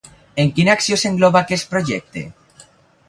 En 0.43 0.47
quina 0.59 0.73
acció 0.77 0.97
s'engloba 1.01 1.43
aquest 1.45 1.71
projecte? 1.75 2.25